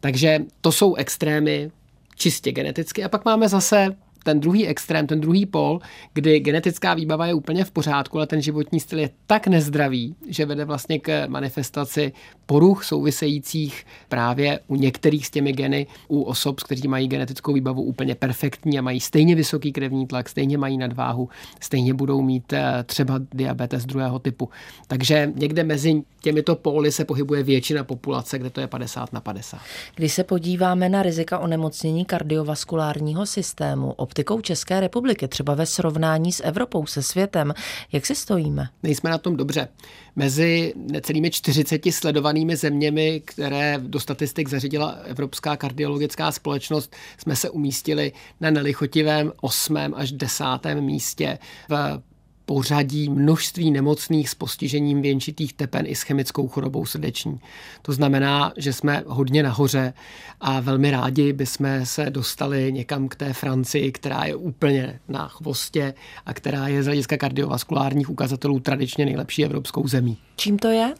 [0.00, 1.70] Takže to jsou extrémy
[2.16, 3.04] čistě geneticky.
[3.04, 5.80] A pak máme zase ten druhý extrém, ten druhý pol,
[6.14, 10.46] kdy genetická výbava je úplně v pořádku, ale ten životní styl je tak nezdravý, že
[10.46, 12.12] vede vlastně k manifestaci
[12.46, 18.14] poruch souvisejících právě u některých s těmi geny, u osob, kteří mají genetickou výbavu úplně
[18.14, 21.28] perfektní a mají stejně vysoký krevní tlak, stejně mají nadváhu,
[21.60, 24.48] stejně budou mít eh, třeba diabetes druhého typu.
[24.86, 29.60] Takže někde mezi těmito póly se pohybuje většina populace, kde to je 50 na 50.
[29.94, 36.44] Když se podíváme na rizika onemocnění kardiovaskulárního systému, optikou České republiky, třeba ve srovnání s
[36.44, 37.54] Evropou, se světem.
[37.92, 38.68] Jak si stojíme?
[38.82, 39.68] Nejsme na tom dobře.
[40.16, 48.12] Mezi necelými 40 sledovanými zeměmi, které do statistik zařídila Evropská kardiologická společnost, jsme se umístili
[48.40, 49.76] na nelichotivém 8.
[49.94, 50.44] až 10.
[50.80, 52.02] místě v
[52.46, 57.40] pořadí množství nemocných s postižením věnčitých tepen i s chemickou chorobou srdeční.
[57.82, 59.92] To znamená, že jsme hodně nahoře
[60.40, 65.94] a velmi rádi bychom se dostali někam k té Francii, která je úplně na chvostě
[66.26, 70.18] a která je z hlediska kardiovaskulárních ukazatelů tradičně nejlepší evropskou zemí.
[70.36, 70.94] Čím to je?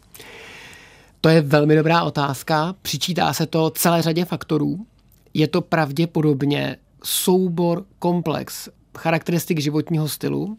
[1.20, 2.74] To je velmi dobrá otázka.
[2.82, 4.86] Přičítá se to celé řadě faktorů.
[5.34, 10.56] Je to pravděpodobně soubor, komplex charakteristik životního stylu,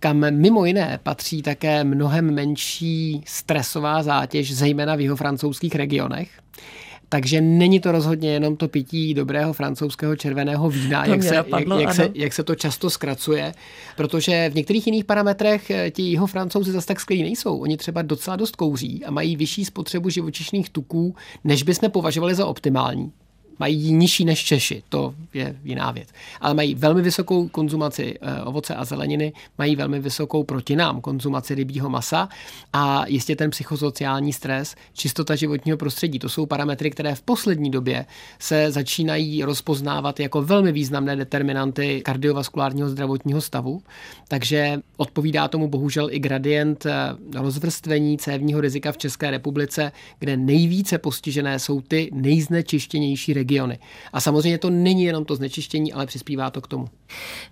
[0.00, 6.30] kam mimo jiné patří také mnohem menší stresová zátěž, zejména v jeho francouzských regionech.
[7.08, 11.88] Takže není to rozhodně jenom to pití dobrého francouzského červeného vína, jak se, napadlo, jak,
[11.88, 13.54] jak, se, jak se to často zkracuje,
[13.96, 17.58] protože v některých jiných parametrech eh, ti jeho francouzi zase tak skvělí nejsou.
[17.58, 22.46] Oni třeba docela dost kouří a mají vyšší spotřebu živočišných tuků, než bychom považovali za
[22.46, 23.12] optimální
[23.58, 26.08] mají nižší než Češi, to je jiná věc.
[26.40, 31.54] Ale mají velmi vysokou konzumaci eh, ovoce a zeleniny, mají velmi vysokou proti nám konzumaci
[31.54, 32.28] rybího masa
[32.72, 38.06] a jistě ten psychosociální stres, čistota životního prostředí, to jsou parametry, které v poslední době
[38.38, 43.82] se začínají rozpoznávat jako velmi významné determinanty kardiovaskulárního zdravotního stavu.
[44.28, 46.92] Takže odpovídá tomu bohužel i gradient eh,
[47.34, 53.78] rozvrstvení cévního rizika v České republice, kde nejvíce postižené jsou ty nejznečištěnější regiony regiony.
[54.12, 56.88] A samozřejmě to není jenom to znečištění, ale přispívá to k tomu.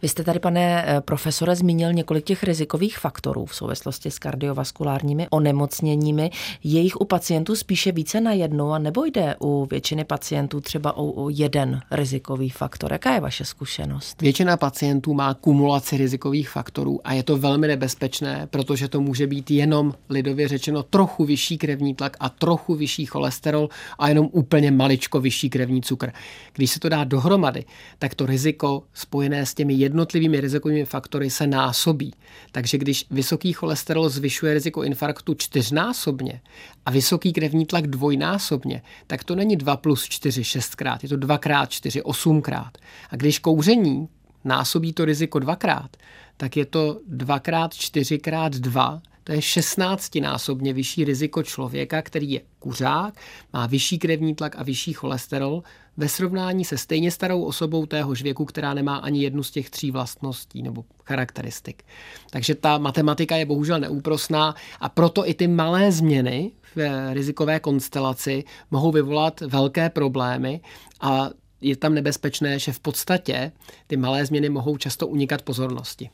[0.03, 5.29] Vy jste tady, pane eh, profesore, zmínil několik těch rizikových faktorů v souvislosti s kardiovaskulárními
[5.31, 6.31] onemocněními.
[6.65, 10.97] Je jich u pacientů spíše více na jednu, a nebo jde u většiny pacientů třeba
[10.97, 12.93] o, o jeden rizikový faktor?
[12.93, 14.23] Jaká je vaše zkušenost?
[14.23, 19.51] Většina pacientů má kumulaci rizikových faktorů a je to velmi nebezpečné, protože to může být
[19.51, 25.21] jenom lidově řečeno trochu vyšší krevní tlak a trochu vyšší cholesterol a jenom úplně maličko
[25.21, 26.13] vyšší krevní cukr.
[26.53, 27.65] Když se to dá dohromady,
[27.99, 32.15] tak to riziko spojené s těmi jednotlivými rizikovými faktory se násobí.
[32.53, 36.41] Takže když vysoký cholesterol zvyšuje riziko infarktu čtyřnásobně
[36.87, 41.39] a vysoký krevní tlak dvojnásobně, tak to není 2 plus 4 šestkrát, je to 2
[41.39, 42.79] krát 4 osmkrát.
[43.11, 44.09] A když kouření
[44.45, 45.97] násobí to riziko dvakrát,
[46.37, 53.15] tak je to dvakrát, čtyřikrát dva, to je 16-násobně vyšší riziko člověka, který je kuřák,
[53.53, 55.63] má vyšší krevní tlak a vyšší cholesterol,
[55.97, 59.91] ve srovnání se stejně starou osobou téhož věku, která nemá ani jednu z těch tří
[59.91, 61.83] vlastností nebo charakteristik.
[62.31, 68.45] Takže ta matematika je bohužel neúprosná a proto i ty malé změny v rizikové konstelaci
[68.71, 70.61] mohou vyvolat velké problémy
[71.01, 73.53] a je tam nebezpečné, že v podstatě
[73.87, 76.11] ty malé změny mohou často unikat pozornosti.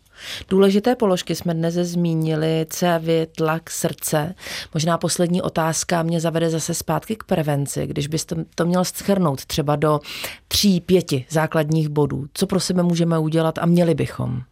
[0.49, 4.35] Důležité položky jsme dnes zmínili, cévy, tlak, srdce.
[4.75, 7.87] Možná poslední otázka mě zavede zase zpátky k prevenci.
[7.87, 10.01] Když byste to měl schrnout třeba do
[10.49, 14.43] tří, pěti základních bodů, co pro sebe můžeme udělat a měli bychom?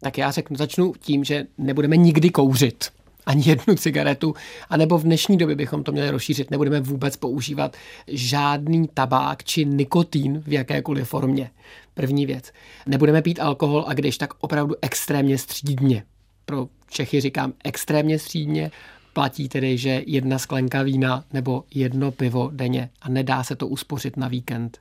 [0.00, 2.90] Tak já řeknu, začnu tím, že nebudeme nikdy kouřit
[3.28, 4.34] ani jednu cigaretu,
[4.70, 6.50] anebo v dnešní době bychom to měli rozšířit.
[6.50, 7.76] Nebudeme vůbec používat
[8.06, 11.50] žádný tabák či nikotín v jakékoliv formě.
[11.94, 12.52] První věc.
[12.86, 16.04] Nebudeme pít alkohol a když tak opravdu extrémně střídně.
[16.44, 18.70] Pro Čechy říkám extrémně střídně,
[19.12, 24.16] platí tedy, že jedna sklenka vína nebo jedno pivo denně a nedá se to uspořit
[24.16, 24.78] na víkend.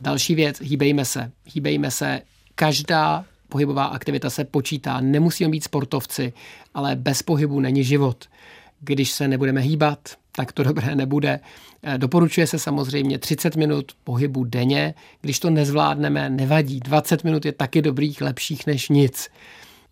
[0.00, 1.32] Další věc, hýbejme se.
[1.54, 2.20] Hýbejme se.
[2.54, 5.00] Každá pohybová aktivita se počítá.
[5.00, 6.32] Nemusíme být sportovci,
[6.74, 8.24] ale bez pohybu není život.
[8.80, 9.98] Když se nebudeme hýbat,
[10.32, 11.40] tak to dobré nebude.
[11.82, 14.94] Eh, doporučuje se samozřejmě 30 minut pohybu denně.
[15.20, 16.80] Když to nezvládneme, nevadí.
[16.80, 19.28] 20 minut je taky dobrých, lepších než nic.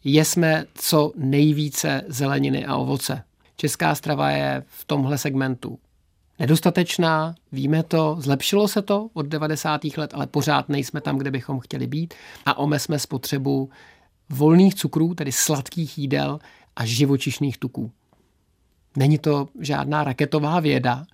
[0.05, 3.23] Jesme co nejvíce zeleniny a ovoce.
[3.57, 5.79] Česká strava je v tomhle segmentu
[6.39, 9.85] nedostatečná, víme to, zlepšilo se to od 90.
[9.97, 12.15] let, ale pořád nejsme tam, kde bychom chtěli být
[12.47, 13.71] a omezme spotřebu
[14.31, 16.39] volných cukrů, tedy sladkých jídel
[16.77, 17.91] a živočišných tuků.
[18.97, 21.05] Není to žádná raketová věda,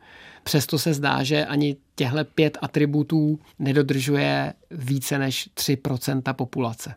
[0.42, 6.94] přesto se zdá, že ani těhle pět atributů nedodržuje více než 3% populace.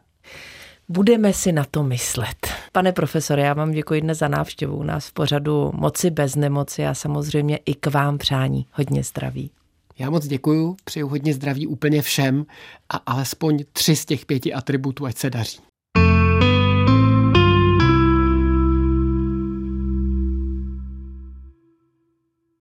[0.89, 2.47] Budeme si na to myslet.
[2.71, 6.85] Pane profesore, já vám děkuji dnes za návštěvu u nás v pořadu Moci bez nemoci
[6.85, 9.51] a samozřejmě i k vám přání hodně zdraví.
[9.99, 12.45] Já moc děkuju, přeju hodně zdraví úplně všem
[12.89, 15.59] a alespoň tři z těch pěti atributů, ať se daří.